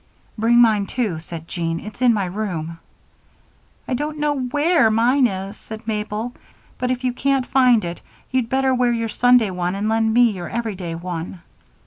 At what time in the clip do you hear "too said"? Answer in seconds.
0.87-1.47